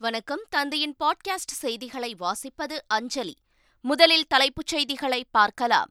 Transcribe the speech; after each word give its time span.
வணக்கம். 0.00 0.40
தந்தையின் 0.50 0.94
பாட்காஸ்ட் 1.04 1.52
செய்திகளை 1.52 2.16
வாசிப்பது 2.20 2.78
அஞ்சலி. 2.86 3.36
முதலில் 3.80 4.26
தலைப்புச் 4.26 4.66
செய்திகளை 4.66 5.24
பார்க்கலாம். 5.30 5.90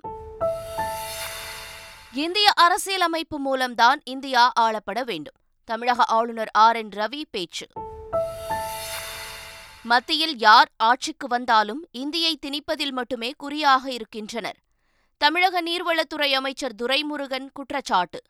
இந்திய 2.14 2.52
அரசியலமைப்பு 2.56 3.40
மூலம்தான் 3.40 4.02
இந்தியா 4.04 4.52
ஆளப்பட 4.60 5.04
வேண்டும். 5.04 5.34
தமிழக 5.64 6.04
ஆளுநர் 6.04 6.50
ஆர். 6.54 6.76
என். 6.76 6.90
ரவி 6.90 7.22
பேச்சு. 7.32 7.68
மத்தியில் 9.84 10.38
யார் 10.38 10.72
ஆட்சிக்கு 10.78 11.28
வந்தாலும் 11.28 11.88
இந்தியை 11.92 12.40
திணிப்பதில் 12.46 12.92
மட்டுமே 12.92 13.32
குறியாக 13.38 13.92
இருக்கின்றனர். 13.92 14.58
தமிழக 15.18 15.62
நீர்வளத்துறை 15.62 16.32
அமைச்சர் 16.32 16.76
துரைமுருகன் 16.76 17.50
குற்றச்சாட்டு. 17.54 18.22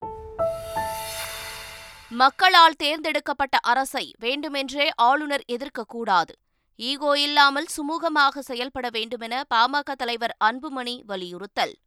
மக்களால் 2.09 2.73
தேர்ந்தெடுக்கப்பட்ட 2.73 3.57
அரசை 3.57 4.15
வேண்டுமென்றே 4.19 4.91
ஆளுநர் 4.95 5.43
எதிர்க்கக்கூடாது. 5.51 6.29
ஈகோ 6.75 7.19
இல்லாமல் 7.19 7.65
சுமூகமாக 7.65 8.39
செயல்பட 8.39 8.89
வேண்டுமென 8.89 9.43
பாமக 9.55 9.91
தலைவர் 9.97 10.37
அன்புமணி 10.43 11.01
வலியுறுத்தல். 11.05 11.77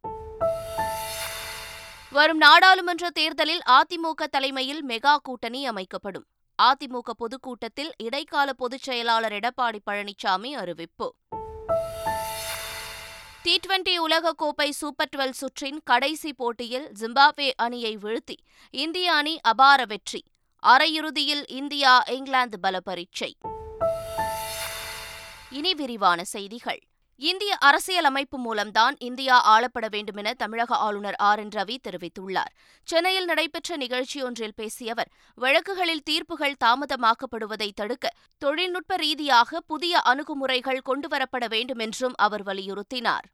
வரும் 2.09 2.37
நாடாளுமன்ற 2.37 3.09
தேர்தலில் 3.09 3.61
அதிமுக 3.65 4.23
தலைமையில் 4.31 4.85
மெகா 4.85 5.15
கூட்டணி 5.15 5.65
அமைக்கப்படும். 5.65 6.25
அதிமுக 6.61 7.11
பொதுக்கூட்டத்தில் 7.17 7.93
இடைக்கால 7.97 8.53
பொதுச் 8.53 8.83
செயலாளர் 8.83 9.31
எடப்பாடி 9.31 9.79
பழனிசாமி 9.91 10.51
அறிவிப்பு. 10.51 11.15
டி 13.43 13.59
டுவெண்டி 13.67 13.93
உலகக்கோப்பை 13.97 14.69
சூப்பர் 14.69 15.09
டுவெல் 15.15 15.33
சுற்றின் 15.39 15.77
கடைசி 15.83 16.33
போட்டியில் 16.33 16.91
ஜிம்பாப்வே 16.99 17.51
அணியை 17.55 17.97
வீழ்த்தி 17.97 18.35
இந்திய 18.69 19.13
அணி 19.13 19.39
அபார 19.41 19.85
வெற்றி. 19.85 20.23
அரையிறுதியில் 20.63 21.43
இந்தியா 21.47 22.03
இங்கிலாந்து 22.09 22.59
பல 22.59 22.79
பரீட்சை 22.79 23.37
இனி 25.49 25.73
விரிவான 25.73 26.23
செய்திகள். 26.23 26.81
இந்திய 27.21 27.57
அரசியலமைப்பு 27.57 28.37
மூலம்தான் 28.37 28.95
இந்தியா 28.99 29.35
ஆளப்பட 29.47 29.89
வேண்டுமென 29.89 30.33
தமிழக 30.33 30.75
ஆளுநர் 30.75 31.17
ஆர் 31.17 31.39
என் 31.39 31.51
ரவி 31.55 31.75
தெரிவித்துள்ளார். 31.87 32.53
சென்னையில் 32.83 33.25
நடைபெற்ற 33.25 33.77
நிகழ்ச்சியொன்றில் 33.77 34.55
பேசிய 34.55 34.91
அவர் 34.91 35.11
வழக்குகளில் 35.35 36.01
தீர்ப்புகள் 36.03 36.55
தாமதமாக்கப்படுவதை 36.65 37.69
தடுக்க 37.75 38.09
தொழில்நுட்ப 38.37 38.95
ரீதியாக 38.95 39.61
புதிய 39.61 40.01
அணுகுமுறைகள் 40.01 40.81
கொண்டுவரப்பட 40.85 41.47
வேண்டும் 41.47 41.79
என்றும் 41.79 42.13
அவர் 42.15 42.43
வலியுறுத்தினார். 42.43 43.27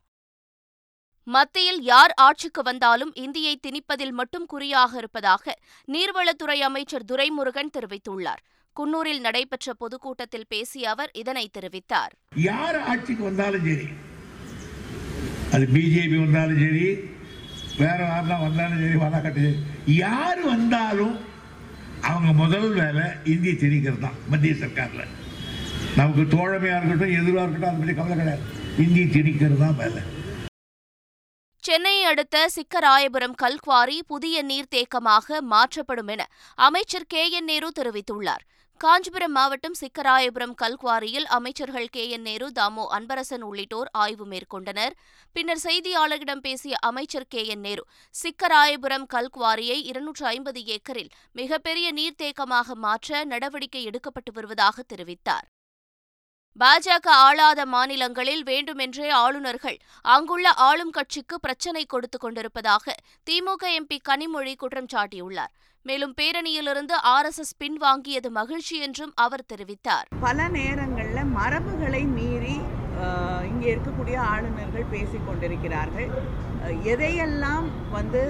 மத்தியில் 1.24 1.82
யார் 1.82 2.14
ஆட்சிக்கு 2.16 2.62
வந்தாலும் 2.62 3.16
இந்தியை 3.16 3.60
திணிப்பதில் 3.68 4.12
மட்டும் 4.12 4.46
குறியாக 4.46 4.98
இருப்பதாக 4.98 5.56
நீர்வளத்துறை 5.88 6.60
அமைச்சர் 6.60 7.08
துரைமுருகன் 7.12 7.74
தெரிவித்துள்ளார். 7.78 8.44
குன்னூரில் 8.80 9.24
நடைபெற்ற 9.28 9.74
பொதுக்கூட்டத்தில் 9.82 10.50
பேசிய 10.54 10.90
அவர் 10.94 11.12
இதனை 11.22 11.46
தெரிவித்தார். 11.58 12.14
யார் 12.50 12.78
ஆட்சிக்கு 12.90 13.24
வந்தாலும் 13.30 13.66
சரி 13.70 13.88
அது 15.56 15.66
பிஜேபி 15.76 16.18
வந்தாலும் 16.26 16.62
சரி 16.64 16.86
வேற 17.84 18.00
யாரெல்லாம் 18.12 18.44
வந்தாலும் 18.48 18.84
சரி 18.84 19.00
வந்தாக்கட்டு 19.06 19.46
யார் 20.04 20.42
வந்தாலும் 20.52 21.16
அவங்க 22.10 22.32
முதல் 22.42 22.70
வேலை 22.82 23.06
இந்திய 23.34 23.54
திணிக்கிறது 23.64 24.04
தான் 24.06 24.20
மத்திய 24.32 24.54
சர்க்காரில். 24.62 25.14
நமக்கு 26.00 26.24
தோழமையாக 26.36 26.80
இருக்கட்டும் 26.80 27.16
எதிராக 27.20 27.44
இருக்கட்டும் 27.46 27.72
அதை 27.72 27.80
பற்றி 27.82 27.96
கவலை 28.00 28.16
கிடையாது. 28.20 28.44
இந்திய 28.84 29.06
திணிக்கிறது 29.16 29.60
தான் 29.66 29.80
வேலை. 29.82 30.04
சென்னையை 31.64 32.04
அடுத்த 32.10 32.38
சிக்கராயபுரம் 32.56 33.34
கல்குவாரி 33.42 33.98
புதிய 34.12 34.44
நீர்த்தேக்கமாக 34.50 35.40
மாற்றப்படும் 35.54 36.12
என 36.14 36.28
அமைச்சர் 36.68 37.10
கே 37.14 37.24
என் 37.38 37.50
நேரு 37.52 37.70
தெரிவித்துள்ளார். 37.80 38.44
காஞ்சிபுரம் 38.80 39.32
மாவட்டம் 39.32 39.76
சிக்கராயபுரம் 39.82 40.54
கல்குவாரியில் 40.62 41.26
அமைச்சர்கள் 41.28 41.88
கே. 41.88 42.10
என். 42.10 42.22
நேரு 42.22 42.52
தாமோ 42.52 42.88
அன்பரசன் 42.92 43.42
உள்ளிட்டோர் 43.42 43.90
ஆய்வு 43.92 44.26
மேற்கொண்டனர். 44.28 44.92
பின்னர் 45.32 45.62
செய்தியாளர்களிடம் 45.64 46.42
பேசிய 46.42 46.76
அமைச்சர் 46.80 47.28
கே. 47.28 47.46
என். 47.46 47.60
நேரு 47.60 47.86
சிக்கராயபுரம் 48.24 49.08
கல்குவாரியை 49.14 49.80
இருநூற்று 49.84 50.26
ஐம்பது 50.26 50.66
ஏக்கரில் 50.66 51.10
மிகப்பெரிய 51.32 51.94
நீர்த்தேக்கமாக 51.94 52.74
மாற்ற 52.74 53.24
நடவடிக்கை 53.24 53.88
எடுக்கப்பட்டு 53.88 54.34
வருவதாக 54.34 54.84
தெரிவித்தார். 54.94 55.48
பாஜக 56.60 57.08
ஆளாத 57.08 57.66
மாநிலங்களில் 57.66 58.44
வேண்டுமென்றே 58.44 59.10
ஆளுநர்கள் 59.10 59.78
அங்குள்ள 60.02 60.50
ஆளும் 60.50 60.90
கட்சிக்கு 60.90 61.40
பிரச்சினை 61.40 61.86
கொடுத்துக் 61.86 62.22
கொண்டிருப்பதாக 62.22 62.96
திமுக 63.30 63.64
எம்பி 63.64 63.98
கனிமொழி 64.10 64.56
குற்றம் 64.56 64.86
சாட்டியுள்ளார். 64.94 65.54
மேலும் 65.84 66.14
பேரணியிலிருந்து 66.22 66.92
ஆர் 66.92 67.26
எஸ் 67.26 67.38
எஸ் 67.38 67.56
பின்வாங்கியது 67.64 68.30
மகிழ்ச்சி 68.30 68.78
என்றும் 68.78 69.12
அவர் 69.16 69.46
தெரிவித்தார். 69.54 70.08
பல 70.20 70.48
நேரங்களில் 70.48 71.24
மரபுகளை 71.24 72.04
மீறி 72.04 72.60
இங்கே 73.68 73.80
இருக்கக்கூடிய 73.80 74.18
ஆளுநர்கள் 74.34 74.92
பேசிக் 74.92 75.26
கொண்டிருக்கிறார்கள். 75.28 76.10
எதையெல்லாம் 76.92 77.66
வந்து 77.96 78.22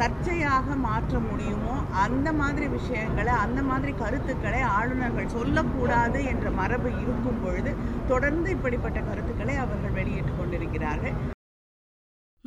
சர்ச்சையாக 0.00 0.76
மாற்ற 0.86 1.18
முடியுமோ 1.28 1.76
அந்த 2.04 2.28
மாதிரி 2.40 2.66
விஷயங்களை 2.74 3.32
அந்த 3.44 3.60
மாதிரி 3.68 3.92
கருத்துக்களை 4.02 4.60
ஆளுநர்கள் 4.78 5.32
சொல்லக்கூடாது 5.36 6.20
என்ற 6.32 6.50
மரபு 6.58 6.90
இருக்கும் 7.02 7.40
பொழுது 7.44 7.72
தொடர்ந்து 8.12 8.50
இப்படிப்பட்ட 8.56 9.00
கருத்துக்களை 9.08 9.56
அவர்கள் 9.64 9.96
வெளியிட்டுக் 10.00 10.38
கொண்டிருக்கிறார்கள். 10.40 11.16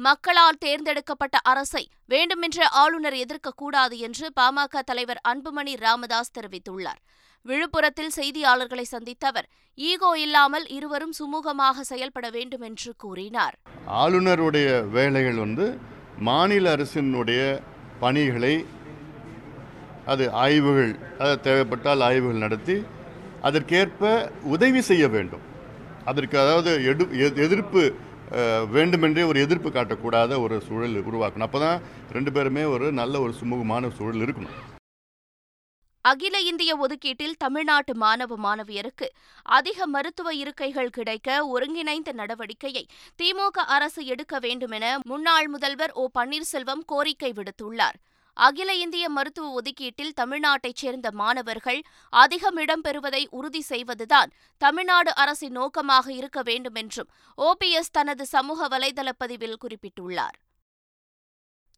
மக்களால் 0.07 0.61
தேர்ந்தெடுக்கப்பட்ட 0.65 1.37
அரசை 1.53 1.83
வேண்டுமென்ற 2.13 2.67
ஆளுநர் 2.83 3.17
எதிர்க்கக்கூடாது 3.23 3.95
என்று 4.09 4.27
பாமக 4.41 4.83
தலைவர் 4.91 5.23
அன்புமணி 5.31 5.73
ராமதாஸ் 5.85 6.35
தெரிவித்துள்ளார். 6.37 7.01
விழுப்புரத்தில் 7.47 8.13
செய்தியாளர்களை 8.19 8.85
சந்தித்த 8.95 9.23
அவர் 9.31 9.47
ஈகோ 9.77 10.09
இல்லாமல் 10.25 10.65
இருவரும் 10.77 11.13
சுமூகமாக 11.19 11.83
செயல்பட 11.91 12.27
வேண்டும் 12.37 12.63
என்று 12.69 12.91
கூறினார். 13.03 13.55
ஆளுநருடைய 14.01 14.67
வேலைகள் 14.97 15.39
வந்து 15.45 15.65
மாநில 16.29 16.71
அரசினுடைய 16.75 17.41
பணிகளை 18.03 18.53
அது 20.13 20.25
ஆய்வுகள் 20.43 20.91
அது 21.23 21.33
தேவைப்பட்டால் 21.47 22.03
ஆய்வுகள் 22.09 22.43
நடத்தி 22.45 22.75
அதற்கேற்ப 23.47 24.11
உதவி 24.53 24.81
செய்ய 24.89 25.03
வேண்டும். 25.15 25.43
அதற்கு 26.09 26.35
அதாவது 26.43 26.71
எடு 26.91 27.03
எதிர்ப்பு 27.45 27.81
வேண்டுமென்றே 28.75 29.23
ஒரு 29.29 29.39
எதிர்ப்பு 29.45 29.69
காட்டக்கூடாத 29.77 30.31
ஒரு 30.45 30.55
சூழல் 30.67 30.97
உருவாக்கணும். 31.09 31.47
அப்போ 31.47 31.59
தான் 31.65 31.79
ரெண்டு 32.15 32.33
பேருமே 32.35 32.65
ஒரு 32.73 32.87
நல்ல 33.01 33.15
ஒரு 33.25 33.33
சுமூகமான 33.39 33.91
சூழல் 33.99 34.25
இருக்கணும். 34.25 34.57
அகில 36.05 36.39
இந்திய 36.39 36.71
ஒதுக்கீட்டில் 36.77 37.33
தமிழ்நாட்டு 37.37 37.95
மாணவ 37.95 38.35
மாணவியருக்கு 38.35 39.07
அதிக 39.45 39.87
மருத்துவ 39.87 40.33
இருக்கைகள் 40.33 40.89
கிடைக்க 40.89 41.47
ஒருங்கிணைந்த 41.47 42.11
நடவடிக்கையை 42.11 42.83
திமுக 43.19 43.65
அரசு 43.75 44.05
எடுக்க 44.05 44.39
வேண்டுமென 44.39 44.97
முன்னாள் 45.05 45.47
முதல்வர் 45.47 45.91
ஓ 45.91 46.05
பன்னீர்செல்வம் 46.19 46.83
கோரிக்கை 46.85 47.33
விடுத்துள்ளார். 47.33 47.97
அகில 48.33 48.73
இந்திய 48.73 49.05
மருத்துவ 49.09 49.47
ஒதுக்கீட்டில் 49.51 50.17
தமிழ்நாட்டைச் 50.21 50.81
சேர்ந்த 50.81 51.07
மாணவர்கள் 51.11 51.81
அதிகம் 52.13 52.57
இடம்பெறுவதை 52.57 53.23
உறுதி 53.29 53.61
செய்வதுதான் 53.61 54.31
தமிழ்நாடு 54.57 55.15
அரசின் 55.15 55.51
நோக்கமாக 55.51 56.13
இருக்க 56.13 56.41
வேண்டும் 56.41 56.75
என்றும் 56.75 57.09
ஓபிஎஸ் 57.37 57.91
தனது 57.91 58.25
சமூக 58.25 58.67
வலைதள 58.67 59.09
பதிவில் 59.17 59.59
குறிப்பிட்டுள்ளார். 59.63 60.37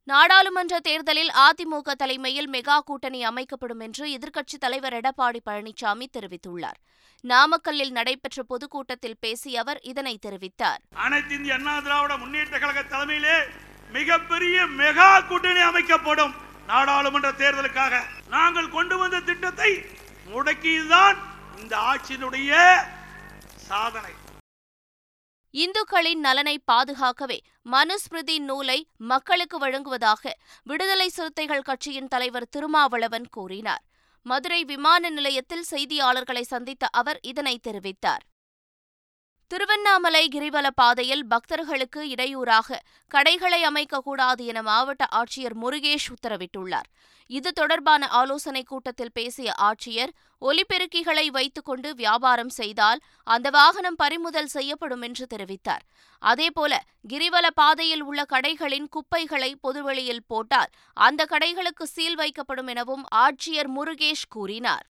நாடாளுமன்ற 0.09 0.79
தேர்தலில் 0.79 1.31
அதிமுக 1.41 1.91
தலைமையில் 1.91 2.49
மெகா 2.49 2.77
கூட்டணி 2.85 3.23
அமைக்கப்படும் 3.23 3.79
என்று 3.79 4.05
எதிர்க்கட்சித் 4.17 4.63
தலைவர் 4.63 4.95
எடப்பாடி 4.99 5.39
பழனிசாமி 5.49 6.05
தெரிவித்துள்ளார். 6.17 6.79
நாமக்கல்லில் 7.23 7.91
நடைபெற்ற 7.97 8.43
பொதுக்கூட்டத்தில் 8.43 9.17
பேசிய 9.19 9.59
அவர் 9.59 9.79
இதனை 9.91 10.19
தெரிவித்தார். 10.25 10.79
அனைத்து 11.05 11.35
இந்திய 11.35 11.53
அண்ணா 11.53 11.79
திராவிட 11.79 12.17
முன்னேற்ற 12.17 12.59
கழக 12.59 12.83
தலைமையிலே 12.83 13.37
மிகப்பெரிய 13.91 14.65
மெகா 14.79 15.27
கூட்டணி 15.27 15.59
அமைக்கப்படும் 15.59 16.33
நாடாளுமன்ற 16.67 17.31
தேர்தலுக்காக. 17.31 18.01
நாங்கள் 18.29 18.69
கொண்டு 18.69 18.97
வந்த 18.97 19.19
திட்டத்தை 19.19 19.71
முடக்கியதுதான் 20.33 21.17
இந்த 21.61 21.77
ஆட்சியினுடைய 21.77 22.51
சாதனை. 23.69 24.13
இந்துக்களின் 25.53 26.19
நலனை 26.19 26.61
பாதுகாக்கவே 26.71 27.37
மனுஸ்மிருதி 27.71 28.39
நூலை 28.39 28.87
மக்களுக்கு 28.97 29.57
வழங்குவதாக 29.57 30.33
விடுதலை 30.63 31.07
சிறுத்தைகள் 31.09 31.61
கட்சியின் 31.61 32.07
தலைவர் 32.07 32.47
திருமாவளவன் 32.49 33.27
கூறினார். 33.31 33.83
மதுரை 34.25 34.63
விமான 34.63 35.09
நிலையத்தில் 35.09 35.65
செய்தியாளர்களை 35.71 36.41
சந்தித்த 36.41 36.87
அவர் 36.91 37.19
இதனை 37.21 37.59
தெரிவித்தார். 37.67 38.23
திருவண்ணாமலை 39.51 40.27
கிரிவல 40.35 40.67
பாதையில் 40.75 41.27
பக்தர்களுக்கு 41.27 42.09
இடையூறாக 42.09 42.81
கடைகளை 43.07 43.63
அமைக்கக்கூடாது 43.63 44.45
என 44.45 44.61
மாவட்ட 44.61 45.07
ஆட்சியர் 45.11 45.55
முருகேஷ் 45.61 46.11
உத்தரவிட்டுள்ளார். 46.13 46.87
இது 47.27 47.51
தொடர்பான 47.51 48.07
ஆலோசனைக் 48.07 48.67
கூட்டத்தில் 48.67 49.11
பேசிய 49.13 49.53
ஆட்சியர் 49.61 50.09
ஒலிபெருக்கிகளை 50.41 51.27
வைத்துக்கொண்டு 51.27 51.95
வியாபாரம் 51.95 52.49
செய்தால் 52.49 52.99
அந்த 53.23 53.49
வாகனம் 53.49 53.95
பறிமுதல் 53.95 54.47
செய்யப்படும் 54.47 55.01
என்று 55.01 55.27
தெரிவித்தார். 55.35 55.85
அதேபோல 56.19 56.83
கிரிவல 57.09 57.47
பாதையில் 57.53 58.03
உள்ள 58.03 58.25
கடைகளின் 58.33 58.87
குப்பைகளை 58.89 59.55
பொதுவெளியில் 59.55 60.25
போட்டால் 60.27 60.69
அந்த 60.93 61.27
கடைகளுக்கு 61.29 61.83
சீல் 61.83 62.17
வைக்கப்படும் 62.17 62.67
எனவும் 62.67 63.05
ஆட்சியர் 63.15 63.69
முருகேஷ் 63.75 64.29
கூறினார். 64.29 64.85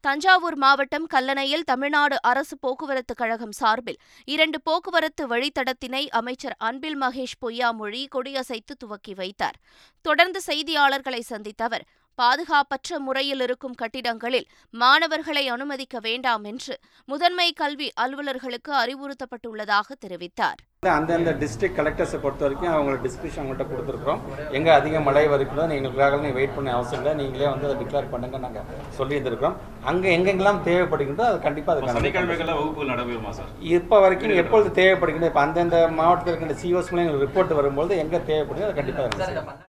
தஞ்சாவூர் 0.00 0.56
மாவட்டம் 0.56 1.06
கல்லணையில் 1.14 1.64
தமிழ்நாடு 1.64 2.16
அரசு 2.22 2.58
போக்குவரத்து 2.58 3.14
கழகம் 3.14 3.52
சார்பில் 3.52 3.98
இரண்டு 4.24 4.58
போக்குவரத்து 4.62 5.22
வழித்தடத்தினை 5.28 6.08
அமைச்சர் 6.10 6.54
அன்பில் 6.58 6.96
மகேஷ் 7.00 7.36
பொய்யாமொழி 7.40 8.00
கொடியசைத்து 8.14 8.74
துவக்கி 8.78 9.14
வைத்தார். 9.14 9.58
தொடர்ந்து 10.04 10.40
செய்தியாளர்களை 10.46 11.20
சந்தித்த 11.20 11.64
அவர் 11.64 11.84
பாதுகாப்பற்ற 12.22 12.98
முறையில் 13.06 13.44
இருக்கும் 13.46 13.78
கட்டிடங்களில் 13.82 14.48
மாணவர்களை 14.74 15.44
அனுமதிக்க 15.56 15.98
வேண்டாம் 16.08 16.44
என்று 16.52 16.74
முதன்மை 17.08 17.48
கல்வி 17.62 17.90
அலுவலர்களுக்கு 18.04 18.72
அறிவுறுத்தப்பட்டுள்ளதாக 18.82 19.88
தெரிவித்தார். 20.04 20.58
அந்தந்த 20.98 21.30
டிஸ்ட்ரிக்ட் 21.40 21.78
கலெக்டர்ஸை 21.78 22.18
பொறுத்த 22.20 22.42
வரைக்கும் 22.44 22.70
அவங்களோட 22.74 22.98
டிஸ்கிரிப்ஷன் 23.06 23.42
அவங்கள்ட்ட 23.42 23.64
கொடுத்துருக்குறோம். 23.70 24.20
எங்கே 24.58 24.70
அதிக 24.76 25.00
மழை 25.06 25.24
வரைக்கும் 25.32 25.58
நீங்கள் 25.60 25.78
எங்களுக்காக 25.80 26.20
நீங்கள் 26.24 26.38
வெயிட் 26.38 26.54
பண்ண 26.56 26.74
அவசியம் 26.76 27.02
இல்லை. 27.02 27.12
நீங்களே 27.20 27.48
வந்து 27.52 27.66
அதை 27.68 27.76
டிக்ளேர் 27.82 28.10
பண்ணுங்க 28.12 28.38
நாங்கள் 28.44 28.66
சொல்லி 28.98 29.16
இருந்திருக்கிறோம் 29.16 29.56
அங்கே 29.92 30.08
எங்கெங்கெல்லாம் 30.16 30.62
தேவைப்படுகின்றோ 30.68 31.26
அது 31.30 31.40
கண்டிப்பாக 31.46 31.76
அது 31.86 31.96
சனிக்கிழமைகளில் 31.98 32.58
வகுப்புகள் 32.60 32.92
நடைபெறுமா 32.92 33.32
சார்? 33.40 33.50
இப்போ 33.76 33.98
வரைக்கும் 34.04 34.38
எப்பொழுது 34.44 34.70
தேவைப்படுகின்ற 34.82 35.32
இப்போ 35.32 35.44
அந்தந்த 35.46 35.80
மாவட்டத்தில் 36.00 36.32
இருக்கின்ற 36.34 36.58
சிஓஸ் 36.62 36.92
மூலம் 36.94 37.24
ரிப்போர்ட் 37.26 37.58
வரும்போது 37.60 37.98
எங்கே 38.04 38.20
தேவைப்படுதோ 38.30 38.68
அது 38.68 38.78
கண்டிப்பாக 38.80 39.68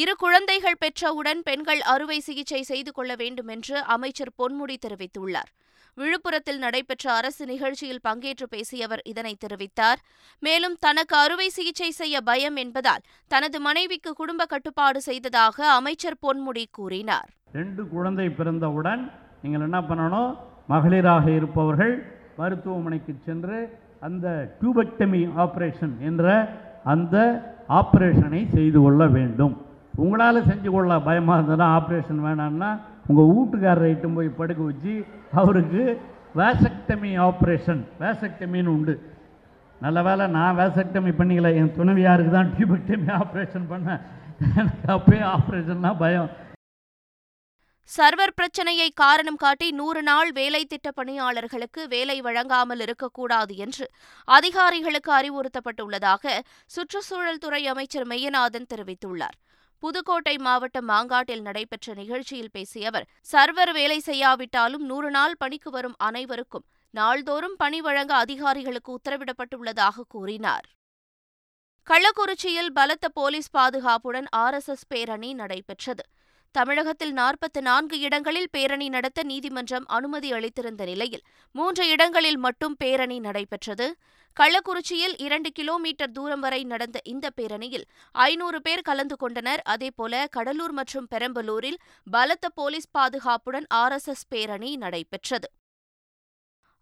இரு 0.00 0.12
குழந்தைகள் 0.22 0.80
பெற்றவுடன் 0.80 1.38
பெண்கள் 1.44 1.78
அறுவை 1.92 2.16
சிகிச்சை 2.24 2.58
செய்து 2.70 2.90
கொள்ள 2.96 3.12
வேண்டும் 3.20 3.50
என்று 3.54 3.76
அமைச்சர் 3.94 4.32
பொன்முடி 4.40 4.76
தெரிவித்துள்ளார். 4.82 5.50
விழுப்புரத்தில் 5.98 6.58
நடைபெற்ற 6.64 7.04
அரசு 7.18 7.42
நிகழ்ச்சியில் 7.50 8.02
பங்கேற்று 8.08 8.46
பேசிய 8.54 8.86
அவர் 8.88 9.02
இதனை 9.12 9.32
தெரிவித்தார். 9.44 10.00
மேலும் 10.42 10.76
தனக்கு 10.84 11.16
அறுவை 11.22 11.48
சிகிச்சை 11.56 11.90
செய்ய 12.00 12.20
பயம் 12.28 12.58
என்பதால் 12.64 13.04
தனது 13.34 13.60
மனைவிக்கு 13.68 14.12
குடும்ப 14.20 14.44
கட்டுப்பாடு 14.52 15.00
செய்ததாக 15.08 15.56
அமைச்சர் 15.78 16.20
பொன்முடி 16.26 16.64
கூறினார். 16.78 17.30
ரெண்டு 17.58 17.84
குழந்தை 17.94 18.28
பிறந்தவுடன் 18.40 19.04
நீங்கள் 19.42 19.64
என்ன 19.68 19.80
பண்ணணும்? 19.90 20.30
மகளிராக 20.74 21.24
இருப்பவர்கள் 21.38 21.94
மருத்துவமனைக்கு 22.40 23.14
சென்று 23.28 23.60
அந்த 24.08 24.26
டியூபெக்டமி 24.60 25.22
ஆப்ரேஷன் 25.44 25.94
என்ற 26.10 26.26
அந்த 26.94 27.16
ஆப்ரேஷனை 27.80 28.42
செய்து 28.56 28.80
கொள்ள 28.86 29.02
வேண்டும். 29.18 29.56
உங்களால் 30.02 30.46
செஞ்சு 30.48 30.70
கொள்ள 30.74 30.94
பயமாக 31.08 31.36
இருந்ததுன்னா 31.38 31.66
ஆப்ரேஷன் 31.78 32.24
வேணாம்னா 32.26 32.70
உங்கள் 33.08 33.30
வீட்டுக்காரரை 33.32 33.90
இட்டும் 33.92 34.16
போய் 34.18 34.38
படுக்க 34.38 34.62
வச்சு 34.70 34.94
அவருக்கு 35.40 35.82
வேசக்டமி 36.40 37.10
ஆப்ரேஷன் 37.26 37.82
வேசக்டமின்னு 38.00 38.72
உண்டு. 38.76 38.94
நல்ல 39.84 39.98
வேளை 40.06 40.24
நான் 40.38 40.58
வேசக்டமி 40.58 41.12
பண்ணிக்கல. 41.20 41.48
என் 41.60 41.76
துணைவியாருக்கு 41.78 42.32
தான் 42.38 42.50
டியூபெக்டமி 42.56 43.08
ஆப்ரேஷன் 43.20 43.70
பண்ணேன். 43.72 44.02
எனக்கு 44.48 44.88
அப்பயே 44.96 45.22
ஆப்ரேஷன்னா 45.36 45.92
பயம். 46.02 46.28
சர்வர் 47.90 48.34
பிரச்சனையை 48.38 48.86
காரணம் 49.02 49.40
காட்டி 49.42 49.66
நூறு 49.80 50.00
நாள் 50.08 50.30
வேலை 50.38 50.62
திட்ட 50.70 50.88
பணியாளர்களுக்கு 50.98 51.82
வேலை 51.92 52.16
வழங்காமல் 52.26 52.82
இருக்கக்கூடாது 52.86 53.52
என்று 53.64 53.86
அதிகாரிகளுக்கு 54.38 55.12
அறிவுறுத்தப்பட்டுள்ளதாக 55.18 56.34
சுற்றுச்சூழல் 56.76 57.42
துறை 57.44 57.62
அமைச்சர் 57.72 58.08
மெய்யநாதன் 58.12 58.70
தெரிவித்துள்ளார். 58.72 59.36
புதுக்கோட்டை 59.78 60.38
மாவட்டம் 60.38 60.88
மாங்காட்டில் 60.88 61.40
நடைபெற்ற 61.40 61.94
நிகழ்ச்சியில் 61.94 62.50
பேசிய 62.50 62.88
அவர் 62.88 63.08
சர்வர் 63.32 63.72
வேலை 63.72 63.98
செய்யாவிட்டாலும் 63.98 64.84
நூறு 64.84 65.10
நாள் 65.10 65.36
பணிக்கு 65.36 65.70
வரும் 65.70 65.96
அனைவருக்கும் 65.98 66.64
நாள்தோறும் 66.90 67.56
பணி 67.56 67.80
வழங்க 67.80 68.14
அதிகாரிகளுக்கு 68.14 68.98
உத்தரவிடப்பட்டுள்ளதாக 68.98 70.04
கூறினார். 70.08 70.66
கள்ளக்குறிச்சியில் 71.82 72.70
பலத்த 72.74 73.08
போலீஸ் 73.08 73.50
பாதுகாப்புடன் 73.56 74.28
ஆர்எஸ்எஸ் 74.36 74.86
பேரணி 74.88 75.34
நடைபெற்றது. 75.34 76.04
தமிழகத்தில் 76.54 77.12
நாற்பத்தி 77.12 77.60
நான்கு 77.60 77.98
இடங்களில் 77.98 78.50
பேரணி 78.50 78.88
நடத்த 78.88 79.22
நீதிமன்றம் 79.22 79.86
அனுமதி 79.86 80.32
அளித்திருந்த 80.32 80.84
நிலையில் 80.84 81.24
மூன்று 81.54 81.88
இடங்களில் 81.88 82.38
மட்டும் 82.38 82.76
பேரணி 82.76 83.18
நடைபெற்றது. 83.18 83.96
கள்ளக்குறிச்சியில் 84.40 85.14
இரண்டு 85.16 85.50
கிலோமீட்டர் 85.50 86.10
தூரம் 86.12 86.40
வரை 86.40 86.64
நடந்த 86.64 86.98
இந்த 87.04 87.26
பேரணியில் 87.36 87.84
ஐநூறு 88.12 88.58
பேர் 88.62 88.82
கலந்து 88.82 89.16
கொண்டனர். 89.16 89.60
அதேபோல 89.64 90.26
கடலூர் 90.30 90.74
மற்றும் 90.78 91.06
பெரம்பலூரில் 91.14 91.78
பலத்த 92.10 92.48
போலீஸ் 92.48 92.88
பாதுகாப்புடன் 92.98 93.66
ஆர்எஸ்எஸ் 93.74 94.26
பேரணி 94.28 94.76
நடைபெற்றது. 94.76 95.48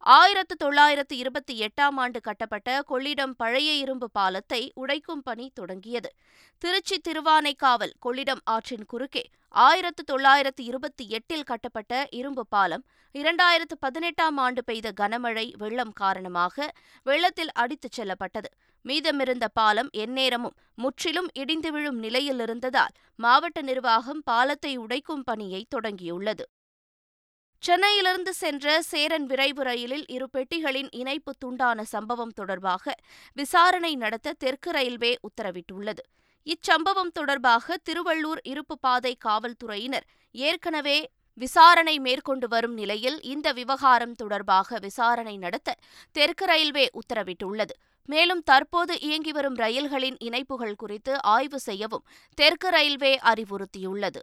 ஆயிரத்து 0.07 0.55
தொள்ளாயிரத்து 0.57 1.17
இருபத்தி 1.17 1.55
எட்டாம் 1.61 1.97
ஆண்டு 1.97 2.21
கட்டப்பட்ட 2.21 2.71
கொள்ளிடம் 2.89 3.31
பழைய 3.37 3.73
இரும்பு 3.73 4.11
பாலத்தை 4.11 4.73
உடைக்கும் 4.75 5.23
பணி 5.23 5.51
தொடங்கியது. 5.55 6.11
திருச்சி 6.59 7.01
திருவானைக்காவல் 7.09 7.95
கொள்ளிடம் 8.07 8.43
ஆற்றின் 8.45 8.85
குறுக்கே 8.87 9.23
ஆயிரத்து 9.49 10.03
தொள்ளாயிரத்து 10.05 10.65
இருபத்தி 10.65 11.05
எட்டில் 11.09 11.43
கட்டப்பட்ட 11.43 12.07
இரும்பு 12.11 12.47
பாலம் 12.47 12.85
இரண்டாயிரத்து 13.15 13.77
பதினெட்டாம் 13.81 14.37
ஆண்டு 14.37 14.65
பெய்த 14.65 14.93
கனமழை 15.01 15.47
வெள்ளம் 15.57 15.93
காரணமாக 15.93 16.73
வெள்ளத்தில் 17.03 17.53
அடித்துச் 17.53 17.93
செல்லப்பட்டது. 17.93 18.51
மீதமிருந்த 18.85 19.49
பாலம் 19.53 19.91
எந்நேரமும் 19.93 20.57
முற்றிலும் 20.75 21.31
இடிந்து 21.35 21.73
விழும் 21.73 21.97
நிலையில் 21.97 22.41
இருந்ததால் 22.41 22.97
மாவட்ட 23.17 23.63
நிர்வாகம் 23.63 24.23
பாலத்தை 24.25 24.75
உடைக்கும் 24.79 25.25
பணியை 25.25 25.67
தொடங்கியுள்ளது. 25.77 26.47
சென்னையிலிருந்து 27.67 28.33
சென்ற 28.33 28.73
சேரன் 28.83 29.27
விரைவு 29.27 29.63
ரயிலில் 29.63 30.03
இரு 30.15 30.27
பெட்டிகளின் 30.33 30.89
இணைப்பு 30.91 31.33
துண்டான 31.45 31.85
சம்பவம் 31.93 32.35
தொடர்பாக 32.35 32.95
விசாரணை 33.37 33.93
நடத்த 33.95 34.35
தெற்கு 34.43 34.71
ரயில்வே 34.71 35.13
உத்தரவிட்டுள்ளது. 35.29 36.03
இச்சம்பவம் 36.47 37.13
தொடர்பாக 37.13 37.77
திருவள்ளூர் 37.91 38.43
இருப்பு 38.43 38.77
பாதை 38.79 39.13
காவல்துறையினர் 39.27 40.07
ஏற்கனவே 40.35 40.99
விசாரணை 41.39 41.97
மேற்கொண்டு 41.99 42.49
வரும் 42.49 42.77
நிலையில் 42.81 43.19
இந்த 43.23 43.49
விவகாரம் 43.53 44.15
தொடர்பாக 44.15 44.79
விசாரணை 44.79 45.37
நடத்த 45.37 45.77
தெற்கு 46.13 46.47
ரயில்வே 46.47 46.87
உத்தரவிட்டுள்ளது. 47.01 47.75
மேலும் 48.09 48.43
தற்போது 48.43 49.01
இயங்கி 49.01 49.33
வரும் 49.33 49.55
ரயில்களின் 49.55 50.21
இணைப்புகள் 50.29 50.81
குறித்து 50.85 51.23
ஆய்வு 51.23 51.61
செய்யவும் 51.61 52.07
தெற்கு 52.39 52.69
ரயில்வே 52.69 53.15
அறிவுறுத்தியுள்ளது. 53.33 54.23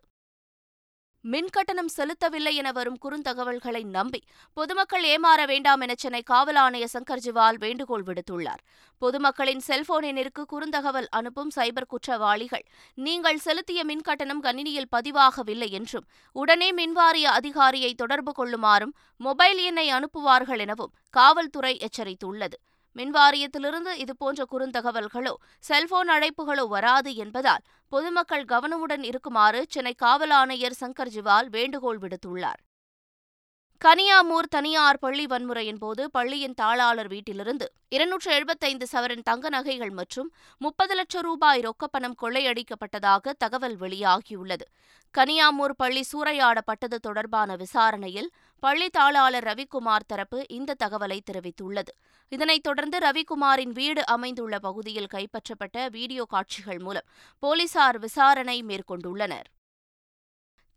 மின்கட்டணம் 1.23 1.89
செலுத்தவில்லை 1.97 2.53
என 2.59 2.69
வரும் 2.71 2.97
குறுந்தகவல்களை 3.01 3.81
நம்பி 3.85 4.21
பொதுமக்கள் 4.57 5.03
ஏமாற 5.03 5.45
வேண்டாம் 5.45 5.81
என 5.81 5.93
சென்னை 5.97 6.21
காவல் 6.21 6.55
ஆணையர் 6.55 6.91
சங்கர் 6.93 7.21
ஜிவால் 7.25 7.57
வேண்டுகோள் 7.59 8.05
விடுத்துள்ளார். 8.07 8.61
பொதுமக்களின் 9.01 9.61
செல்போனினிற்கு 9.67 10.43
குறுந்தகவல் 10.53 11.09
அனுப்பும் 11.09 11.51
சைபர் 11.55 11.87
குற்றவாளிகள் 11.87 12.65
நீங்கள் 12.97 13.37
செலுத்திய 13.37 13.83
மின்கட்டணம் 13.85 14.41
கணினியில் 14.41 14.91
பதிவாகவில்லை 14.95 15.69
என்றும் 15.69 16.07
உடனே 16.35 16.71
மின்வாரிய 16.71 17.27
அதிகாரியை 17.39 17.93
தொடர்பு 17.93 18.33
கொள்ளுமாறும் 18.39 18.95
மொபைல் 19.17 19.57
எண்ணை 19.57 19.87
அனுப்புவார்கள் 19.91 20.59
எனவும் 20.59 20.93
காவல்துறை 21.09 21.73
எச்சரித்துள்ளது. 21.87 22.57
மின்வாரியத்திலிருந்து 22.95 23.93
இதுபோன்ற 23.97 24.45
குறுந்தகவல்களோ 24.51 25.33
செல்போன் 25.59 26.09
அழைப்புகளோ 26.09 26.67
வராது 26.67 27.13
என்பதால் 27.15 27.63
பொதுமக்கள் 27.87 28.45
கவனமுடன் 28.45 29.03
இருக்குமாறு 29.03 29.65
சென்னை 29.69 29.93
காவல் 29.93 30.29
ஆணையர் 30.29 30.79
சங்கர் 30.79 31.13
ஜிவால் 31.15 31.49
வேண்டுகோள் 31.49 31.97
விடுத்துள்ளார். 31.97 32.61
கனியாமூர் 33.81 34.47
தனியார் 34.49 34.99
பள்ளி 34.99 35.25
வன்முறையின் 35.25 35.79
போது 35.79 36.11
பள்ளியின் 36.11 36.53
தாளாளர் 36.61 37.07
வீட்டிலிருந்து 37.07 37.67
இருநூற்று 37.89 38.31
எழுபத்தைந்து 38.31 38.85
சவரன் 38.91 39.23
தங்க 39.23 39.49
நகைகள் 39.49 39.89
மற்றும் 39.89 40.29
முப்பது 40.57 40.95
லட்சம் 40.95 41.21
ரூபாய் 41.21 41.61
ரொக்கப்பணம் 41.61 42.15
கொள்ளையடிக்கப்பட்டதாக 42.21 43.33
தகவல் 43.37 43.77
வெளியாகியுள்ளது. 43.77 44.65
கனியாமூர் 45.17 45.73
பள்ளி 45.77 46.03
சூறையாடப்பட்டது 46.11 46.97
தொடர்பான 47.01 47.55
விசாரணையில் 47.55 48.29
பள்ளி 48.63 48.87
தாளாளர் 48.97 49.45
ரவிக்குமார் 49.49 50.03
தரப்பு 50.07 50.39
இந்த 50.47 50.75
தகவலை 50.83 51.19
தெரிவித்துள்ளது. 51.29 51.91
இதனைத் 52.31 52.63
தொடர்ந்து 52.63 52.97
ரவிக்குமாரின் 52.97 53.71
வீடு 53.71 54.05
அமைந்துள்ள 54.05 54.59
பகுதியில் 54.59 55.07
கைப்பற்றப்பட்ட 55.13 55.89
வீடியோ 55.89 56.25
காட்சிகள் 56.29 56.79
மூலம் 56.79 57.07
போலீசார் 57.39 57.99
விசாரணை 57.99 58.57
மேற்கொண்டுள்ளனர். 58.63 59.47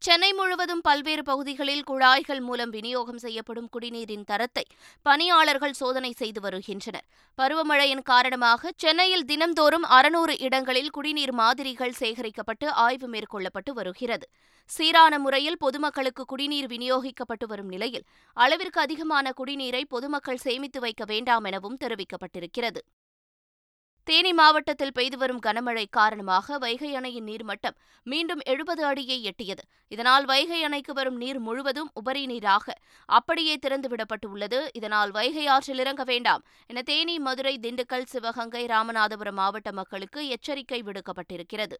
சென்னை 0.05 0.29
முழுவதும் 0.39 0.81
பல்வேறு 0.87 1.23
பகுதிகளில் 1.29 1.85
குழாய்கள் 1.89 2.41
மூலம் 2.47 2.73
விநியோகம் 2.75 3.21
செய்யப்படும் 3.23 3.69
குடிநீரின் 3.75 4.25
தரத்தை 4.31 4.65
பணியாளர்கள் 5.07 5.77
சோதனை 5.79 6.11
செய்து 6.21 6.41
வருகின்றனர். 6.47 7.07
பருவமழையின் 7.39 8.03
காரணமாக 8.11 8.73
சென்னையில் 8.83 9.25
தினம்தோறும் 9.31 9.87
அறுநூறு 9.99 10.35
இடங்களில் 10.39 10.91
குடிநீர் 10.97 11.33
மாதிரிகள் 11.41 11.95
சேகரிக்கப்பட்டு 12.01 12.67
ஆய்வு 12.87 13.09
மேற்கொள்ளப்பட்டு 13.15 13.73
வருகிறது. 13.79 14.29
சீரான 14.71 15.19
முறையில் 15.19 15.59
பொதுமக்களுக்கு 15.65 16.25
குடிநீர் 16.25 16.69
விநியோகிக்கப்பட்டு 16.75 17.49
வரும் 17.53 17.73
நிலையில் 17.77 18.05
அளவிற்கு 18.37 18.81
அதிகமான 18.81 19.33
குடிநீரை 19.41 19.83
பொதுமக்கள் 19.97 20.45
சேமித்து 20.47 20.81
வைக்க 20.87 21.05
வேண்டாம் 21.15 21.49
எனவும் 21.53 21.81
தெரிவிக்கப்பட்டிருக்கிறது. 21.85 22.83
தேனி 24.07 24.33
மாவட்டத்தில் 24.33 24.93
பெய்து 24.93 25.17
வரும் 25.19 25.41
கனமழை 25.47 25.85
காரணமாக 25.91 26.59
வைகை 26.59 26.95
அணையின் 26.95 27.27
நீர்மட்டம் 27.27 27.77
மீண்டும் 28.07 28.43
எழுபது 28.45 28.85
அடியை 28.85 29.17
எட்டியது. 29.31 29.63
இதனால் 29.89 30.25
வைகை 30.25 30.63
அணைக்கு 30.63 30.93
வரும் 30.93 31.17
நீர் 31.17 31.39
முழுவதும் 31.39 31.91
உபரி 31.95 32.27
நீராக 32.27 32.75
அப்படியே 33.09 33.55
திறந்துவிடப்பட்டுள்ளது. 33.57 34.61
இதனால் 34.73 35.11
வைகை 35.11 35.47
ஆற்றில் 35.47 35.79
இறங்க 35.79 36.05
வேண்டாம் 36.05 36.45
என 36.67 36.83
தேனி 36.83 37.19
மதுரை 37.19 37.59
திண்டுக்கல் 37.59 38.11
சிவகங்கை 38.15 38.65
ராமநாதபுரம் 38.67 39.41
மாவட்ட 39.43 39.73
மக்களுக்கு 39.73 40.29
எச்சரிக்கை 40.29 40.83
விடுக்கப்பட்டிருக்கிறது. 40.83 41.79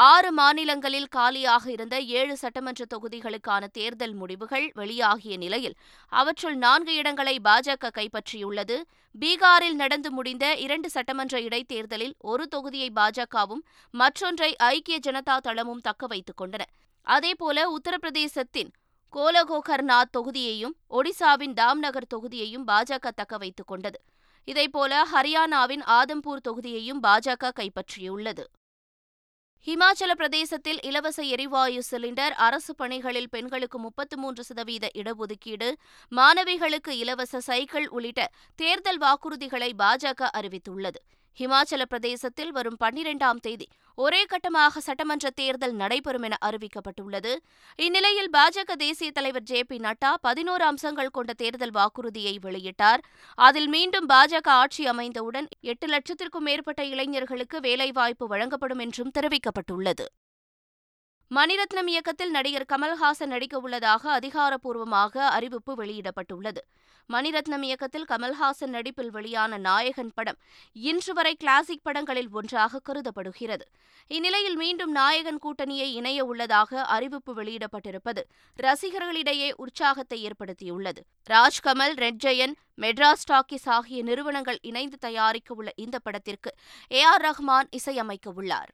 ஆறு 0.00 0.32
மாநிலங்களில் 0.32 1.06
காலியாக 1.08 1.70
இருந்த 1.70 2.00
ஏழு 2.00 2.36
சட்டமன்ற 2.36 2.84
தொகுதிகளுக்கான 2.94 3.66
தேர்தல் 3.72 4.14
முடிவுகள் 4.14 4.66
வெளியாகிய 4.74 5.36
நிலையில் 5.36 5.74
அவற்றுள் 6.12 6.56
நான்கு 6.56 6.94
இடங்களை 6.94 7.40
பாஜக 7.44 7.90
கைப்பற்றியுள்ளது. 7.98 8.76
பீகாரில் 9.20 9.74
நடந்து 9.74 10.10
முடிந்த 10.10 10.54
இரண்டு 10.54 10.90
சட்டமன்ற 10.90 11.40
இடைத்தேர்தலில் 11.40 12.14
ஒரு 12.18 12.46
தொகுதியை 12.50 12.90
பாஜகவும் 12.94 13.62
மற்றொன்றை 13.90 14.56
ஐக்கிய 14.56 14.98
ஜனதா 15.06 15.36
தளமும் 15.36 15.80
தக்க 15.80 16.06
வைத்துக் 16.06 16.40
கொண்டன. 16.40 16.60
அதேபோல 17.02 17.66
உத்தரப்பிரதேசத்தின் 17.78 18.70
கோலகோகர்நாத் 19.12 20.14
தொகுதியையும் 20.18 20.76
ஒடிசாவின் 20.90 21.56
தாம்நகர் 21.60 22.10
தொகுதியையும் 22.14 22.66
பாஜக 22.66 23.08
தக்க 23.14 23.36
வைத்துக் 23.36 23.66
கொண்டது. 23.66 24.00
இதேபோல 24.44 25.02
ஹரியானாவின் 25.12 25.84
ஆதம்பூர் 25.98 26.46
தொகுதியையும் 26.48 27.02
பாஜக 27.02 27.52
கைப்பற்றியுள்ளது. 27.60 28.46
ஹிமாச்சல 29.66 30.12
பிரதேசத்தில் 30.14 30.78
இலவச 30.82 31.22
எரிவாயு 31.22 31.82
சிலிண்டர் 31.90 32.34
அரசு 32.36 32.74
பணிகளில் 32.74 33.28
பெண்களுக்கு 33.28 33.78
முப்பத்து 33.78 34.16
மூன்று 34.16 34.44
சதவீத 34.44 34.90
இடஒதுக்கீடு 34.94 35.68
மாணவிகளுக்கு 36.12 36.88
இலவச 36.88 37.40
சைக்கிள் 37.40 37.88
உள்ளிட்ட 37.88 38.30
தேர்தல் 38.54 39.00
வாக்குறுதிகளை 39.00 39.70
பாஜக 39.78 40.28
அறிவித்துள்ளது. 40.36 41.00
ஹிமாச்சல 41.40 41.82
பிரதேசத்தில் 41.88 42.50
வரும் 42.50 42.76
பன்னிரெண்டாம் 42.84 43.40
தேதி 43.40 43.66
ஒரே 43.94 44.24
கட்டமாக 44.24 44.78
சட்டமன்ற 44.78 45.30
தேர்தல் 45.30 45.74
நடைபெறும் 45.74 46.22
என 46.22 46.36
அறிவிக்கப்பட்டுள்ளது. 46.46 47.32
இந்நிலையில் 47.76 48.30
பாஜக 48.36 48.76
தேசிய 48.76 49.10
தலைவர் 49.10 49.42
ஜே 49.42 49.64
பி 49.64 49.76
நட்டா 49.76 50.14
பதினோரு 50.20 50.64
அம்சங்கள் 50.64 51.10
கொண்ட 51.10 51.32
தேர்தல் 51.32 51.70
வாக்குறுதியை 51.70 52.38
வெளியிட்டார். 52.42 53.02
அதில் 53.34 53.68
மீண்டும் 53.68 54.08
பாஜக 54.08 54.48
ஆட்சி 54.62 54.86
அமைந்தவுடன் 54.86 55.48
எட்டு 55.60 55.86
லட்சத்திற்கும் 55.86 56.46
மேற்பட்ட 56.48 56.84
இளைஞர்களுக்கு 56.84 57.60
வேலைவாய்ப்பு 57.60 58.26
வழங்கப்படும் 58.26 58.78
என்றும் 58.78 59.14
தெரிவிக்கப்பட்டுள்ளது. 59.18 60.06
மணிரத்னம் 61.30 61.88
இயக்கத்தில் 61.92 62.30
நடிகர் 62.30 62.64
கமல்ஹாசன் 62.68 63.32
நடிக்க 63.32 63.58
உள்ளதாக 63.58 64.18
அதிகாரப்பூர்வமாக 64.18 65.24
அறிவிப்பு 65.36 65.72
வெளியிடப்பட்டுள்ளது. 65.74 66.60
மணிரத்னம் 67.10 67.62
இயக்கத்தில் 67.62 68.06
கமல்ஹாசன் 68.08 68.72
நடிப்பில் 68.76 69.10
வெளியான 69.10 69.58
நாயகன் 69.58 70.12
படம் 70.14 70.38
இன்று 70.72 71.12
வரை 71.12 71.34
கிளாசிக் 71.34 71.82
படங்களில் 71.82 72.30
ஒன்றாக 72.30 72.78
கருதப்படுகிறது. 72.78 73.66
இந்நிலையில் 74.06 74.56
மீண்டும் 74.56 74.90
நாயகன் 74.90 75.40
கூட்டணியை 75.44 75.88
இணைய 76.00 76.24
உள்ளதாக 76.24 76.84
அறிவிப்பு 76.84 77.34
வெளியிடப்பட்டிருப்பது 77.42 78.24
ரசிகர்களிடையே 78.56 79.52
உற்சாகத்தை 79.56 80.30
ஏற்படுத்தியுள்ளது. 80.30 81.02
Rajkamal 81.30 81.94
Red 82.04 82.20
Giant 82.26 82.56
Madras 82.80 83.28
Talkies 83.32 83.68
ஆகிய 83.68 84.02
நிறுவனங்கள் 84.02 84.58
இணைந்து 84.62 84.98
தயாரிக்க 84.98 85.54
உள்ள 85.54 85.70
இந்த 85.76 85.98
படத்திற்கு 85.98 86.52
ஏ 86.92 87.02
ஆர் 87.02 87.20
ரஹ்மான் 87.20 87.70
இசையமைக்க 87.70 88.30
உள்ளார். 88.34 88.72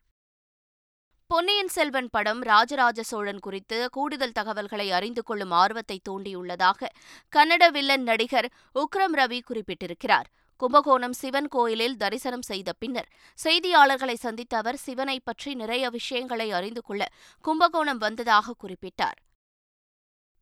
பொன்னியின் 1.30 1.68
செல்வன் 1.68 2.08
படம் 2.10 2.40
ராஜராஜ 2.42 3.02
சோழன் 3.02 3.38
குறித்து 3.38 3.88
கூடுதல் 3.90 4.32
தகவல்களை 4.32 4.90
அறிந்து 4.90 5.22
கொள்ளும் 5.22 5.50
ஆர்வத்தை 5.50 5.96
தூண்டியுள்ளதாக 6.08 6.90
கன்னட 7.36 7.70
வில்லன் 7.70 8.02
நடிகர் 8.02 8.48
உக்ரம் 8.74 9.16
ரவி 9.20 9.40
குறிப்பிட்டிருக்கிறார். 9.48 10.28
கும்பகோணம் 10.60 11.12
சிவன் 11.12 11.48
கோயிலில் 11.48 11.96
தரிசனம் 11.96 12.42
செய்த 12.42 12.72
பின்னர் 12.72 13.08
செய்தியாளர்களை 13.38 14.14
சந்தித்த 14.14 14.56
அவர் 14.56 14.76
சிவனை 14.76 15.20
பற்றி 15.20 15.54
நிறைய 15.54 15.90
விஷயங்களை 15.90 16.52
அறிந்து 16.52 16.82
கொள்ள 16.82 17.08
கும்பகோணம் 17.44 17.98
வந்ததாக 17.98 18.56
குறிப்பிட்டார். 18.62 19.18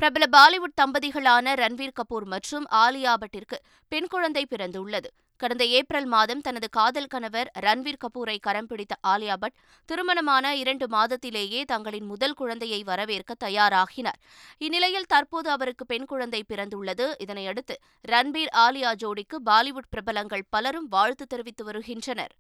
பிரபல 0.01 0.27
பாலிவுட் 0.37 0.79
தம்பதிகளான 0.83 1.57
ரன்வீர் 1.63 1.99
கபூர் 2.01 2.25
மற்றும் 2.25 2.67
ஆலியா 2.85 3.15
பட்டிற்கு 3.15 3.59
பெண் 3.89 4.07
குழந்தை 4.07 4.47
பிறந்துள்ளது. 4.47 5.11
கடந்த 5.37 5.65
ஏப்ரல் 5.65 6.05
மாதம் 6.05 6.41
தனது 6.41 6.69
காதல் 6.71 7.07
கணவர் 7.07 7.51
ரன்வீர் 7.61 8.01
கபூரை 8.05 8.37
கரம் 8.41 8.67
பிடித்த 8.67 8.95
ஆலியா 9.07 9.37
பட் 9.41 9.53
திருமணமான 9.85 10.57
இரண்டு 10.57 10.87
மாதத்திலேயே 10.89 11.65
தங்களின் 11.65 12.05
முதல் 12.05 12.35
குழந்தையை 12.35 12.83
வரவேற்க 12.83 13.35
தயாராகினார். 13.45 14.21
இந்நிலையில் 14.59 15.09
தற்போது 15.09 15.51
அவருக்கு 15.51 15.87
பெண் 15.87 16.05
குழந்தை 16.05 16.45
பிறந்துள்ளது. 16.49 17.09
இதனையடுத்து 17.19 17.77
ரன்பீர் 18.09 18.53
ஆலியா 18.57 18.93
ஜோடிக்கு 19.03 19.39
பாலிவுட் 19.51 19.91
பிரபலங்கள் 19.91 20.49
பலரும் 20.51 20.89
வாழ்த்து 20.89 21.27
தெரிவித்து 21.27 21.65
வருகின்றனர். 21.65 22.35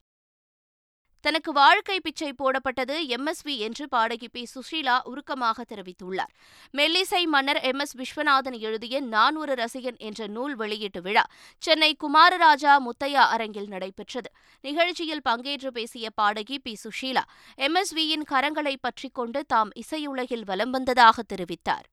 தனக்கு 1.22 1.52
வாழ்க்கை 1.52 2.00
பிச்சை 2.00 2.34
போடப்பட்டது 2.38 2.94
எம்எஸ்வி 3.08 3.56
என்று 3.58 3.88
பாடகி 3.88 4.28
பி. 4.28 4.46
சுஷீலா 4.54 4.96
உருக்கமாக 5.04 5.64
தெரிவித்துள்ளார். 5.68 6.32
மெல்லிசை 6.72 7.24
மன்னர் 7.26 7.60
எம். 7.60 7.78
எஸ். 7.78 7.96
விஸ்வநாதன் 7.96 8.58
எழுதிய 8.58 9.00
நான் 9.00 9.36
ஒரு 9.36 9.54
ரசிகன் 9.54 9.98
என்ற 9.98 10.26
நூல் 10.26 10.56
வெளியீட்டு 10.56 11.02
விழா 11.02 11.24
சென்னை 11.58 11.96
குமாரராஜா 12.00 12.74
முத்தையா 12.78 13.24
அரங்கில் 13.34 13.68
நடைபெற்றது. 13.68 14.30
நிகழ்ச்சியில் 14.60 15.24
பங்கேற்று 15.28 15.66
பேசிய 15.66 16.10
பாடகி 16.10 16.58
பி. 16.58 16.76
சுஷீலா 16.84 17.24
எம்எஸ்வியின் 17.56 18.28
கரங்களை 18.30 18.74
பற்றிக் 18.80 19.14
கொண்டு 19.14 19.44
தாம் 19.46 19.70
இசையுலகில் 19.74 20.44
வலம் 20.44 20.70
வந்ததாக 20.70 21.22
தெரிவித்தார். 21.22 21.86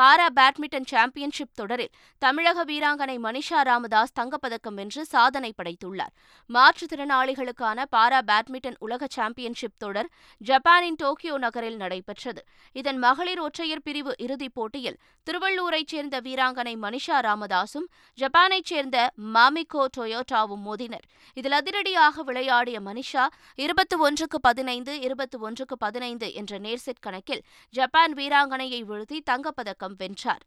பாரா 0.00 0.24
பேட்மிண்டன் 0.38 0.86
சாம்பியன்ஷிப் 0.90 1.54
தொடரில் 1.54 1.92
தமிழக 2.18 2.64
வீராங்கனை 2.64 3.14
மனிஷா 3.26 3.60
ராமதாஸ் 3.62 4.12
தங்கப்பதக்கம் 4.20 4.74
வென்று 4.74 5.02
சாதனை 5.04 5.50
படைத்துள்ளார். 5.58 6.12
மாற்றுத்திறனாளிகளுக்கான 6.50 7.84
பாரா 7.96 8.18
பேட்மிண்டன் 8.30 8.76
உலக 8.78 9.06
சாம்பியன்ஷிப் 9.10 9.78
தொடர் 9.78 10.08
ஜப்பானின் 10.40 10.98
டோக்கியோ 11.02 11.38
நகரில் 11.38 11.76
நடைபெற்றது. 11.76 12.42
இதன் 12.72 12.98
மகளிர் 12.98 13.40
ஒற்றையர் 13.40 13.82
பிரிவு 13.82 14.14
இறுதிப் 14.18 14.54
போட்டியில் 14.54 14.98
திருவள்ளூரைச் 15.26 15.88
சேர்ந்த 15.94 16.20
வீராங்கனை 16.20 16.74
மனிஷா 16.76 17.20
ராமதாஸும் 17.28 17.88
ஜப்பானைச் 18.18 18.68
சேர்ந்த 18.72 18.96
மாமிகோ 19.36 19.86
டொயோட்டாவும் 19.96 20.62
மோதினர். 20.68 21.06
இதில் 21.34 21.52
அதிரடியாக 21.52 22.22
விளையாடிய 22.22 22.80
மனிஷா 22.80 23.26
இருபத்தி 23.54 23.96
ஒன்றுக்கு 23.96 24.40
பதினைந்து 24.40 25.00
இருபத்தி 25.00 25.38
ஒன்றுக்கு 25.38 25.78
பதினைந்து 25.78 26.32
என்ற 26.32 26.58
நேர்செட் 26.58 27.02
கணக்கில் 27.08 27.44
ஜப்பான் 27.70 28.14
வீராங்கனையை 28.14 28.82
வீழ்த்தி 28.92 29.20
தங்கப்பதக்கம் 29.32 29.84
வென்றார். 29.94 30.44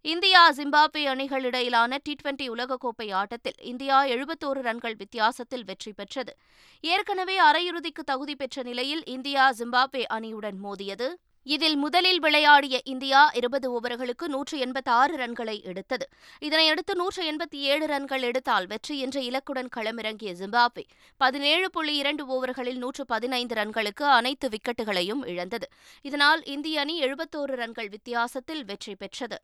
இந்தியா 0.00 0.52
ஜிம்பாப்வே 0.52 1.06
அணிகளிடையிலான 1.06 1.96
டி 2.02 2.16
டுவெண்டி 2.22 2.50
உலகக்கோப்பை 2.50 3.12
ஆட்டத்தில் 3.12 3.60
இந்தியா 3.60 4.04
எழுபத்தோரு 4.04 4.60
ரன்கள் 4.60 4.96
வித்தியாசத்தில் 4.96 5.64
வெற்றி 5.64 5.92
பெற்றது. 5.92 6.36
ஏற்கனவே 6.80 7.40
அரையிறுதிக்கு 7.40 8.04
தகுதி 8.04 8.34
பெற்ற 8.34 8.62
நிலையில் 8.62 9.04
இந்தியா 9.04 9.52
ஜிம்பாப்வே 9.52 10.04
அணியுடன் 10.14 10.56
மோதியது 10.56 11.18
இதில் 11.46 11.76
முதலில் 11.76 12.20
விளையாடிய 12.20 12.80
இந்தியா 12.84 13.30
இருபது 13.34 13.66
ஓவர்களுக்கு 13.70 14.26
நூற்று 14.26 14.58
எண்பத்தி 14.58 14.88
ஆறு 14.88 15.16
ரன்களை 15.16 15.62
எடுத்தது. 15.62 16.08
இதனையடுத்து 16.40 16.94
நூற்று 16.94 17.22
எண்பத்தி 17.32 17.58
ஏழு 17.70 17.86
ரன்கள் 17.86 18.22
எடுத்தால் 18.22 18.66
வெற்றி 18.66 18.98
என்ற 18.98 19.20
இலக்குடன் 19.20 19.68
களமிறங்கிய 19.76 20.32
ஜிம்பாப்வே 20.40 20.84
பதினேழு 21.16 21.70
புள்ளி 21.70 21.96
இரண்டு 21.96 22.24
ஓவர்களில் 22.26 22.76
நூற்று 22.76 23.06
பதினைந்து 23.06 23.54
ரன்களுக்கு 23.54 24.02
அனைத்து 24.02 24.48
விக்கெட்டுகளையும் 24.48 25.26
இழந்தது. 25.26 25.68
இதனால் 26.02 26.44
இந்திய 26.44 26.80
அணி 26.80 27.02
எழுபத்தோரு 27.02 27.54
ரன்கள் 27.62 27.88
வித்தியாசத்தில் 27.88 28.64
வெற்றி 28.64 28.94
பெற்றது. 28.94 29.38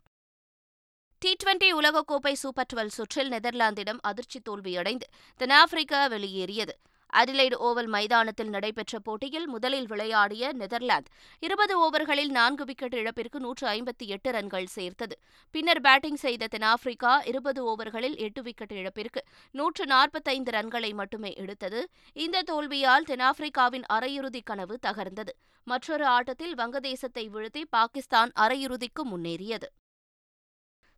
டி 1.19 1.37
டுவெண்டி 1.45 1.69
உலகக்கோப்பை 1.73 2.33
சூப்பர் 2.33 2.67
டுவெல் 2.73 2.95
சுற்றில் 2.97 3.29
நெதர்லாந்திடம் 3.29 3.99
அதிர்ச்சி 4.03 4.41
தோல்வியடைந்து 4.51 5.07
தென்னாப்பிரிக்கா 5.37 6.07
வெளியேறியது. 6.07 6.75
அடிலைடு 7.21 7.57
ஓவல் 7.69 7.87
மைதானத்தில் 7.87 8.49
நடைபெற்ற 8.49 8.99
போட்டியில் 8.99 9.47
முதலில் 9.47 9.87
விளையாடிய 9.87 10.53
நெதர்லாந்து 10.53 11.11
இருபது 11.39 11.75
ஓவர்களில் 11.81 12.31
நான்கு 12.31 12.65
விக்கெட் 12.65 12.95
இழப்பிற்கு 12.95 13.41
நூற்று 13.41 13.67
ஐம்பத்தி 13.69 14.07
எட்டு 14.07 14.31
ரன்கள் 14.31 14.67
சேர்த்தது. 14.67 15.17
பின்னர் 15.51 15.81
பேட்டிங் 15.81 16.21
செய்த 16.25 16.47
தென்னாப்பிரிக்கா 16.47 17.13
இருபது 17.25 17.63
ஓவர்களில் 17.71 18.17
எட்டு 18.17 18.43
விக்கெட் 18.43 18.73
இழப்பிற்கு 18.73 19.23
நூற்று 19.51 19.87
நாற்பத்தைந்து 19.87 20.51
ரன்களை 20.51 20.95
மட்டுமே 20.95 21.33
எடுத்தது. 21.33 21.83
இந்த 22.13 22.43
தோல்வியால் 22.43 23.09
தென்னாப்பிரிக்காவின் 23.09 23.87
அரையிறுதி 23.93 24.43
கனவு 24.45 24.79
தகர்ந்தது. 24.87 25.35
மற்றொரு 25.67 26.07
ஆட்டத்தில் 26.07 26.55
வங்கதேசத்தை 26.55 27.27
வீழ்த்தி 27.37 27.65
பாகிஸ்தான் 27.71 28.33
அரையிறுதிக்கு 28.41 29.03
முன்னேறியது. 29.05 29.69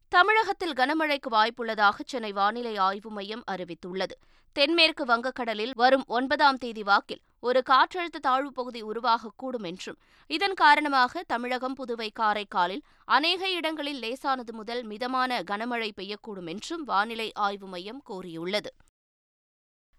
தமிழகத்தில் 0.09 0.73
கனமழைக்கு 0.73 1.29
வாய்ப்புள்ளதாக 1.31 2.01
சென்னை 2.07 2.33
வானிலை 2.33 2.77
ஆய்வு 2.77 3.11
மையம் 3.11 3.43
அறிவித்துள்ளது. 3.51 4.11
தென்மேற்கு 4.53 5.05
வங்கக்கடலில் 5.05 5.71
வரும் 5.75 6.05
ஒன்பதாம் 6.07 6.57
தேதி 6.57 6.83
வாக்கில் 6.83 7.21
ஒரு 7.41 7.63
காற்றழுத்த 7.71 8.19
தாழ்வுப் 8.23 8.55
பகுதி 8.55 8.83
உருவாகக்கூடும் 8.83 9.65
என்றும் 9.65 9.99
இதன் 10.27 10.55
காரணமாக 10.55 11.23
தமிழகம் 11.23 11.75
புதுவை 11.75 12.11
காரைக்காலில் 12.19 12.83
அநேக 13.05 13.51
இடங்களில் 13.51 13.99
லேசானது 13.99 14.55
முதல் 14.55 14.83
மிதமான 14.83 15.43
கனமழை 15.43 15.91
பெய்யக்கூடும் 15.97 16.49
என்றும் 16.49 16.85
வானிலை 16.85 17.33
ஆய்வு 17.35 17.67
மையம் 17.67 18.03
கூறியுள்ளது. 18.03 18.75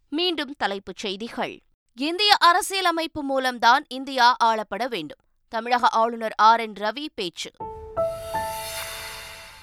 மீண்டும் 0.10 0.54
தலைப்புச் 0.58 0.98
செய்திகள். 0.98 1.60
இந்திய 1.96 2.36
அரசியலமைப்பு 2.40 3.24
மூலம்தான் 3.24 3.86
இந்தியா 3.88 4.36
ஆளப்பட 4.44 4.88
வேண்டும். 4.88 5.20
தமிழக 5.48 5.88
ஆளுநர் 5.88 6.34
ஆர் 6.38 6.60
என் 6.60 6.74
ரவி 6.74 7.06
பேச்சு. 7.16 7.52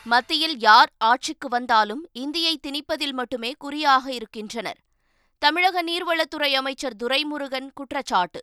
மத்தியில் 0.06 0.58
யார் 0.58 0.90
ஆட்சிக்கு 0.98 1.48
வந்தாலும் 1.48 2.08
இந்தியை 2.12 2.58
திணிப்பதில் 2.66 3.12
மட்டுமே 3.12 3.54
குறியாக 3.58 4.12
இருக்கின்றனர். 4.12 4.78
தமிழக 5.38 5.82
நீர்வளத்துறை 5.82 6.52
அமைச்சர் 6.52 6.96
துரைமுருகன் 7.04 7.68
குற்றச்சாட்டு. 7.74 8.42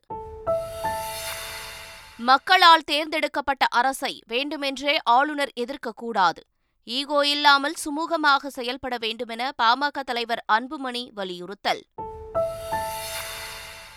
மக்களால் 2.17 2.81
தேர்ந்தெடுக்கப்பட்ட 2.81 3.65
அரசை 3.65 4.23
வேண்டுமென்றே 4.27 4.99
ஆளுநர் 5.03 5.51
எதிர்க்கக்கூடாது. 5.55 6.41
ஈகோ 6.83 7.27
இல்லாமல் 7.27 7.73
சுமூகமாக 7.85 8.47
செயல்பட 8.47 8.97
வேண்டுமென 8.97 9.51
பாமக 9.63 9.99
தலைவர் 10.05 10.43
அன்புமணி 10.51 11.09
வலியுறுத்தல். 11.13 11.83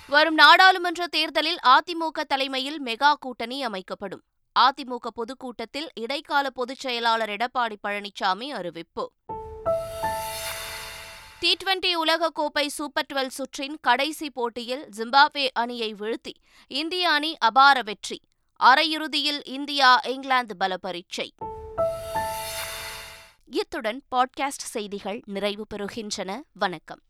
வரும் 0.06 0.34
நாடாளுமன்ற 0.34 1.06
தேர்தலில் 1.06 1.58
அதிமுக 1.64 2.20
தலைமையில் 2.28 2.82
மெகா 2.82 3.12
கூட்டணி 3.20 3.62
அமைக்கப்படும். 3.62 4.22
அதிமுக 4.58 5.08
பொதுக்கூட்டத்தில் 5.14 5.88
இடைக்கால 5.94 6.50
பொதுச் 6.50 6.78
செயலாளர் 6.78 7.30
எடப்பாடி 7.30 7.76
பழனிசாமி 7.88 8.44
அறிவிப்பு. 8.44 9.12
டி 11.40 11.56
டுவெண்டி 11.64 11.92
உலகக்கோப்பை 12.06 12.66
சூப்பர் 12.66 13.06
டுவெல் 13.12 13.30
சுற்றின் 13.38 13.76
கடைசி 13.80 14.30
போட்டியில் 14.30 14.88
ஜிம்பாப்வே 14.96 15.48
அணியை 15.52 15.94
வீழ்த்தி 15.94 16.32
இந்திய 16.66 17.10
அணி 17.10 17.36
அபார 17.38 17.82
வெற்றி. 17.82 18.20
அரையிறுதியில் 18.64 19.40
இந்தியா 19.44 20.00
இங்கிலாந்து 20.04 20.56
பல 20.56 20.76
பரீட்சை 20.76 21.34
இத்துடன் 23.50 24.02
பாட்காஸ்ட் 24.16 24.64
செய்திகள் 24.74 25.22
நிறைவு 25.26 25.66
பெறுகின்றன. 25.74 26.40
வணக்கம். 26.52 27.00